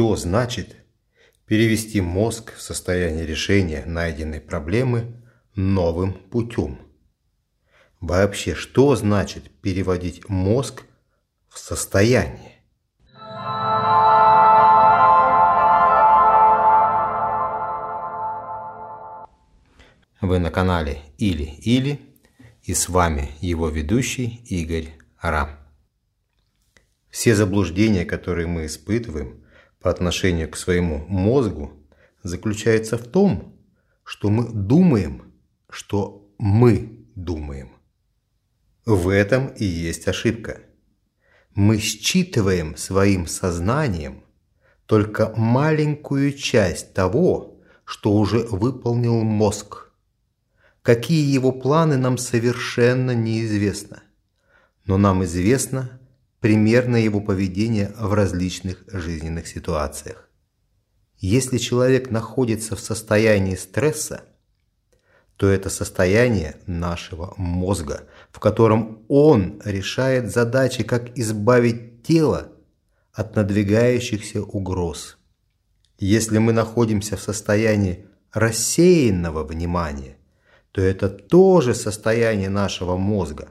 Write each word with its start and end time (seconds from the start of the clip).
Что 0.00 0.16
значит 0.16 0.76
перевести 1.44 2.00
мозг 2.00 2.54
в 2.54 2.62
состояние 2.62 3.26
решения 3.26 3.84
найденной 3.84 4.40
проблемы 4.40 5.22
новым 5.54 6.14
путем? 6.14 6.78
Вообще, 8.00 8.54
что 8.54 8.96
значит 8.96 9.50
переводить 9.60 10.26
мозг 10.26 10.84
в 11.50 11.58
состояние? 11.58 12.62
Вы 20.22 20.38
на 20.38 20.50
канале 20.50 21.02
Или-Или 21.18 22.00
и 22.62 22.72
с 22.72 22.88
вами 22.88 23.32
его 23.42 23.68
ведущий 23.68 24.40
Игорь 24.46 24.94
Рам. 25.20 25.58
Все 27.10 27.34
заблуждения, 27.34 28.06
которые 28.06 28.46
мы 28.46 28.64
испытываем 28.64 29.39
по 29.80 29.90
отношению 29.90 30.50
к 30.50 30.56
своему 30.56 31.04
мозгу, 31.08 31.72
заключаются 32.22 32.98
в 32.98 33.04
том, 33.06 33.56
что 34.04 34.30
мы 34.30 34.48
думаем, 34.48 35.32
что 35.68 36.28
мы 36.38 37.06
думаем. 37.14 37.72
В 38.84 39.08
этом 39.08 39.48
и 39.48 39.64
есть 39.64 40.08
ошибка. 40.08 40.60
Мы 41.54 41.78
считываем 41.78 42.76
своим 42.76 43.26
сознанием 43.26 44.24
только 44.86 45.32
маленькую 45.36 46.32
часть 46.32 46.94
того, 46.94 47.60
что 47.84 48.12
уже 48.12 48.40
выполнил 48.40 49.22
мозг. 49.22 49.92
Какие 50.82 51.32
его 51.32 51.52
планы 51.52 51.96
нам 51.96 52.18
совершенно 52.18 53.12
неизвестно. 53.12 54.02
Но 54.86 54.96
нам 54.96 55.24
известно 55.24 55.99
примерное 56.40 57.00
его 57.00 57.20
поведение 57.20 57.92
в 57.98 58.12
различных 58.14 58.84
жизненных 58.88 59.46
ситуациях. 59.46 60.28
Если 61.18 61.58
человек 61.58 62.10
находится 62.10 62.76
в 62.76 62.80
состоянии 62.80 63.54
стресса, 63.54 64.24
то 65.36 65.48
это 65.48 65.70
состояние 65.70 66.56
нашего 66.66 67.34
мозга, 67.36 68.06
в 68.30 68.40
котором 68.40 69.04
он 69.08 69.60
решает 69.64 70.30
задачи, 70.30 70.82
как 70.82 71.16
избавить 71.16 72.02
тело 72.02 72.52
от 73.12 73.36
надвигающихся 73.36 74.42
угроз. 74.42 75.18
Если 75.98 76.38
мы 76.38 76.52
находимся 76.52 77.16
в 77.16 77.22
состоянии 77.22 78.06
рассеянного 78.32 79.44
внимания, 79.44 80.16
то 80.72 80.80
это 80.80 81.08
тоже 81.08 81.74
состояние 81.74 82.48
нашего 82.48 82.96
мозга. 82.96 83.48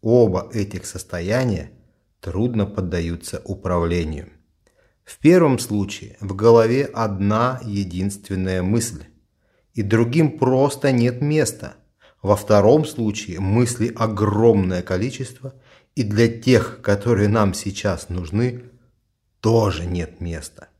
Оба 0.00 0.48
этих 0.52 0.86
состояния 0.86 1.72
трудно 2.20 2.66
поддаются 2.66 3.40
управлению. 3.44 4.28
В 5.04 5.18
первом 5.18 5.58
случае 5.58 6.16
в 6.20 6.34
голове 6.34 6.84
одна 6.84 7.60
единственная 7.64 8.62
мысль– 8.62 9.04
и 9.78 9.82
другим 9.82 10.38
просто 10.38 10.90
нет 10.90 11.22
места. 11.22 11.76
Во 12.20 12.34
втором 12.34 12.84
случае 12.84 13.38
мыслей 13.38 13.92
огромное 13.94 14.82
количество, 14.82 15.54
и 15.94 16.02
для 16.02 16.26
тех, 16.26 16.80
которые 16.82 17.28
нам 17.28 17.54
сейчас 17.54 18.08
нужны, 18.08 18.64
тоже 19.40 19.86
нет 19.86 20.20
места. 20.20 20.70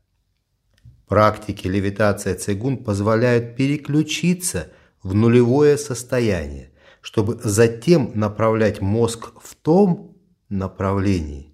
Практики 1.07 1.65
левитация 1.65 2.35
цигун 2.35 2.83
позволяют 2.83 3.55
переключиться 3.55 4.67
в 5.01 5.13
нулевое 5.13 5.77
состояние, 5.77 6.73
чтобы 6.99 7.39
затем 7.41 8.11
направлять 8.15 8.81
мозг 8.81 9.31
в 9.41 9.55
том 9.55 10.08
направлении, 10.49 11.53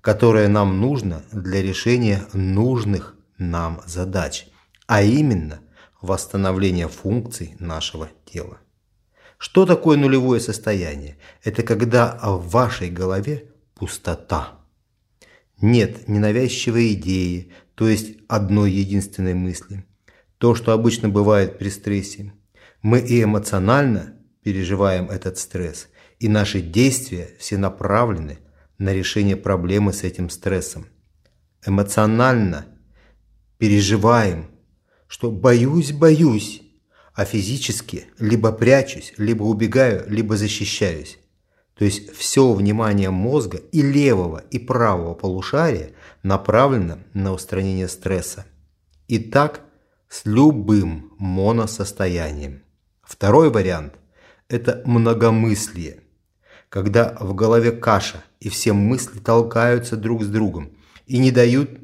которое 0.00 0.48
нам 0.48 0.80
нужно 0.80 1.22
для 1.32 1.62
решения 1.62 2.26
нужных 2.32 3.16
нам 3.38 3.80
задач, 3.86 4.46
а 4.86 5.02
именно– 5.02 5.60
восстановления 6.00 6.88
функций 6.88 7.54
нашего 7.58 8.08
тела. 8.24 8.58
Что 9.38 9.64
такое 9.66 9.96
нулевое 9.96 10.40
состояние? 10.40 11.18
Это 11.42 11.62
когда 11.62 12.18
в 12.22 12.48
вашей 12.50 12.90
голове 12.90 13.50
пустота. 13.74 14.58
Нет 15.60 16.08
ненавязчивой 16.08 16.94
идеи, 16.94 17.52
то 17.74 17.88
есть 17.88 18.18
одной 18.28 18.70
единственной 18.70 19.34
мысли. 19.34 19.84
То, 20.38 20.54
что 20.54 20.72
обычно 20.72 21.08
бывает 21.08 21.58
при 21.58 21.68
стрессе. 21.68 22.32
Мы 22.82 23.00
и 23.00 23.22
эмоционально 23.22 24.16
переживаем 24.42 25.10
этот 25.10 25.36
стресс, 25.36 25.88
и 26.20 26.28
наши 26.28 26.60
действия 26.60 27.30
все 27.40 27.58
направлены 27.58 28.38
на 28.78 28.92
решение 28.94 29.36
проблемы 29.36 29.92
с 29.92 30.04
этим 30.04 30.30
стрессом. 30.30 30.86
Эмоционально 31.66 32.66
переживаем 33.58 34.50
что 35.10 35.32
боюсь, 35.32 35.90
боюсь, 35.90 36.62
а 37.14 37.24
физически 37.24 38.06
либо 38.20 38.52
прячусь, 38.52 39.12
либо 39.16 39.42
убегаю, 39.42 40.04
либо 40.08 40.36
защищаюсь. 40.36 41.18
То 41.74 41.84
есть 41.84 42.14
все 42.14 42.52
внимание 42.52 43.10
мозга 43.10 43.58
и 43.58 43.82
левого, 43.82 44.44
и 44.52 44.60
правого 44.60 45.14
полушария 45.14 45.90
направлено 46.22 46.98
на 47.12 47.32
устранение 47.32 47.88
стресса. 47.88 48.46
И 49.08 49.18
так 49.18 49.62
с 50.08 50.26
любым 50.26 51.12
моносостоянием. 51.18 52.62
Второй 53.02 53.50
вариант– 53.50 53.94
это 54.48 54.80
многомыслие, 54.84 56.04
когда 56.70 57.16
в 57.20 57.34
голове 57.34 57.72
каша 57.72 58.24
и 58.38 58.48
все 58.48 58.72
мысли 58.72 59.18
толкаются 59.18 59.96
друг 59.96 60.22
с 60.22 60.28
другом 60.28 60.72
и 61.06 61.18
не 61.18 61.30
дают 61.30 61.78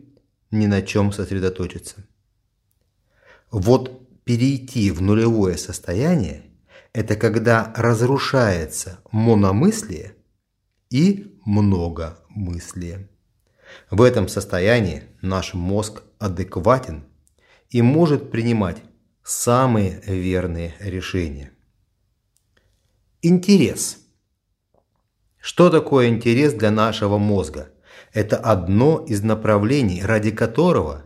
ни 0.50 0.66
на 0.66 0.80
чем 0.80 1.12
сосредоточиться. 1.12 2.06
Вот 3.50 4.24
перейти 4.24 4.90
в 4.90 5.02
нулевое 5.02 5.58
состояние– 5.58 6.44
это 6.92 7.16
когда 7.16 7.74
разрушается 7.76 9.00
мономыслие 9.10 10.14
и 10.88 11.36
многомыслие. 11.44 13.10
В 13.90 14.02
этом 14.02 14.28
состоянии 14.28 15.02
наш 15.20 15.52
мозг 15.52 16.04
адекватен 16.18 17.04
и 17.70 17.82
может 17.82 18.30
принимать 18.30 18.82
самые 19.24 20.00
верные 20.06 20.76
решения. 20.78 21.50
Интерес. 23.20 24.05
Что 25.46 25.70
такое 25.70 26.08
интерес 26.08 26.54
для 26.54 26.72
нашего 26.72 27.18
мозга? 27.18 27.68
Это 28.12 28.36
одно 28.36 29.04
из 29.06 29.22
направлений, 29.22 30.02
ради 30.02 30.32
которого 30.32 31.04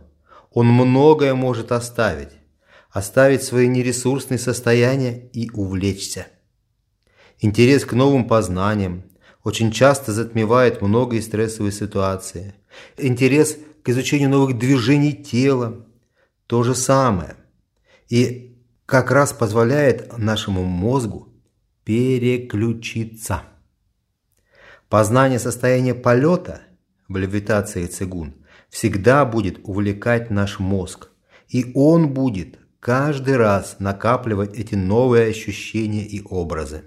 он 0.49 0.65
многое 0.65 1.35
может 1.35 1.71
оставить, 1.71 2.31
оставить 2.89 3.43
свои 3.43 3.67
нересурсные 3.67 4.39
состояния 4.39 5.29
и 5.31 5.51
увлечься. 5.51 6.25
Интерес 7.39 7.85
к 7.85 7.93
новым 7.93 8.27
познаниям 8.27 9.03
очень 9.43 9.71
часто 9.71 10.11
затмевает 10.11 10.81
многие 10.81 11.19
стрессовые 11.19 11.71
ситуации. 11.71 12.55
Интерес 12.97 13.59
к 13.83 13.89
изучению 13.89 14.31
новых 14.31 14.57
движений 14.57 15.13
тела– 15.13 15.85
то 16.47 16.63
же 16.63 16.73
самое. 16.73 17.35
И 18.09 18.57
как 18.87 19.11
раз 19.11 19.33
позволяет 19.33 20.17
нашему 20.17 20.63
мозгу 20.63 21.29
переключиться. 21.83 23.43
Познание 24.91 25.39
состояния 25.39 25.95
полета 25.95 26.63
в 27.07 27.15
левитации 27.15 27.85
цигун 27.85 28.33
всегда 28.69 29.23
будет 29.23 29.61
увлекать 29.63 30.29
наш 30.29 30.59
мозг, 30.59 31.11
и 31.47 31.71
он 31.75 32.09
будет 32.09 32.59
каждый 32.81 33.37
раз 33.37 33.77
накапливать 33.79 34.53
эти 34.59 34.75
новые 34.75 35.29
ощущения 35.29 36.05
и 36.05 36.21
образы. 36.21 36.83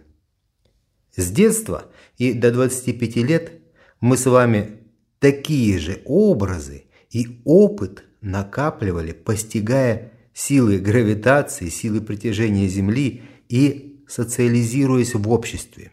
С 1.16 1.30
детства 1.30 1.86
и 2.18 2.34
до 2.34 2.52
25 2.52 3.16
лет 3.16 3.52
мы 4.00 4.18
с 4.18 4.26
вами 4.26 4.80
такие 5.18 5.78
же 5.78 6.02
образы 6.04 6.84
и 7.08 7.40
опыт 7.46 8.04
накапливали, 8.20 9.12
постигая 9.12 10.12
силы 10.34 10.76
гравитации, 10.78 11.70
силы 11.70 12.02
притяжения 12.02 12.68
Земли 12.68 13.22
и 13.48 14.04
социализируясь 14.06 15.14
в 15.14 15.26
обществе. 15.30 15.92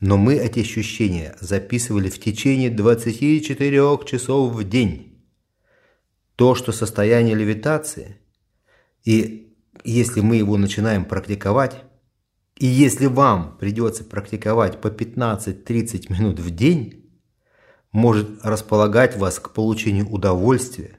Но 0.00 0.16
мы 0.16 0.34
эти 0.34 0.60
ощущения 0.60 1.36
записывали 1.40 2.08
в 2.08 2.20
течение 2.20 2.70
24 2.70 3.98
часов 4.06 4.52
в 4.52 4.68
день. 4.68 5.18
То, 6.36 6.54
что 6.54 6.72
состояние 6.72 7.34
левитации– 7.34 8.16
и 9.08 9.56
если 9.84 10.20
мы 10.20 10.36
его 10.36 10.58
начинаем 10.58 11.06
практиковать, 11.06 11.82
и 12.56 12.66
если 12.66 13.06
вам 13.06 13.56
придется 13.56 14.04
практиковать 14.04 14.82
по 14.82 14.88
15-30 14.88 16.12
минут 16.12 16.38
в 16.38 16.50
день, 16.50 17.10
может 17.90 18.44
располагать 18.44 19.16
вас 19.16 19.38
к 19.38 19.54
получению 19.54 20.10
удовольствия 20.10 20.98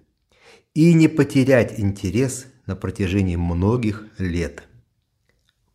и 0.73 0.93
не 0.93 1.07
потерять 1.07 1.79
интерес 1.79 2.47
на 2.65 2.75
протяжении 2.75 3.35
многих 3.35 4.07
лет. 4.17 4.63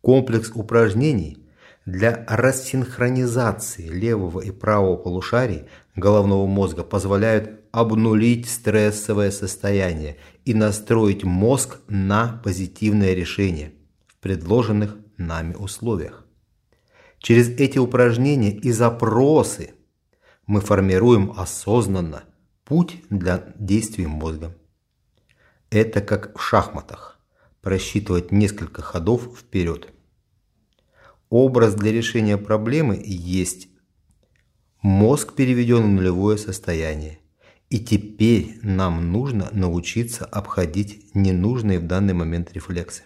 Комплекс 0.01 0.51
упражнений 0.53 1.37
для 1.85 2.25
рассинхронизации 2.27 3.87
левого 3.87 4.41
и 4.41 4.51
правого 4.51 4.97
полушарий 4.97 5.65
головного 5.95 6.47
мозга 6.47 6.83
позволяют 6.83 7.61
обнулить 7.71 8.49
стрессовое 8.49 9.31
состояние 9.31 10.17
и 10.45 10.53
настроить 10.53 11.23
мозг 11.23 11.79
на 11.87 12.41
позитивное 12.43 13.13
решение 13.13 13.73
в 14.07 14.17
предложенных 14.17 14.95
нами 15.17 15.53
условиях. 15.53 16.25
Через 17.19 17.49
эти 17.49 17.77
упражнения 17.77 18.51
и 18.51 18.71
запросы 18.71 19.71
мы 20.47 20.61
формируем 20.61 21.33
осознанно 21.37 22.23
путь 22.65 23.01
для 23.09 23.53
действий 23.55 24.07
мозга. 24.07 24.55
Это 25.69 26.01
как 26.01 26.37
в 26.37 26.41
шахматах– 26.41 27.19
просчитывать 27.61 28.31
несколько 28.31 28.81
ходов 28.81 29.39
вперед. 29.39 29.91
Образ 31.29 31.75
для 31.75 31.91
решения 31.91 32.37
проблемы 32.37 33.01
есть 33.05 33.69
Мозг 34.85 35.33
переведен 35.33 35.81
в 35.81 35.87
нулевое 35.87 36.37
состояние. 36.37 37.17
И 37.71 37.79
теперь 37.79 38.59
нам 38.61 39.11
нужно 39.11 39.49
научиться 39.51 40.25
обходить 40.25 41.09
ненужные 41.15 41.79
в 41.79 41.87
данный 41.87 42.13
момент 42.13 42.53
рефлексы. 42.53 43.01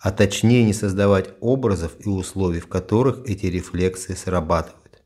А 0.00 0.10
точнее 0.10 0.64
не 0.64 0.72
создавать 0.72 1.30
образов 1.40 1.92
и 2.04 2.08
условий, 2.08 2.58
в 2.58 2.66
которых 2.66 3.24
эти 3.26 3.46
рефлексы 3.46 4.16
срабатывают. 4.16 5.04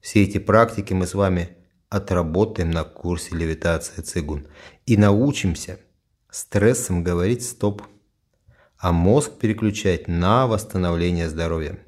Все 0.00 0.24
эти 0.24 0.38
практики 0.38 0.92
мы 0.92 1.06
с 1.06 1.14
вами 1.14 1.50
отработаем 1.88 2.72
на 2.72 2.82
курсе 2.82 3.36
левитация 3.36 4.02
цигун 4.02 4.48
и 4.86 4.96
научимся 4.96 5.78
стрессом 6.32 7.04
говорить 7.04 7.44
стоп, 7.44 7.82
а 8.78 8.92
мозг 8.92 9.32
переключать 9.38 10.08
на 10.08 10.46
восстановление 10.46 11.28
здоровья. 11.28 11.78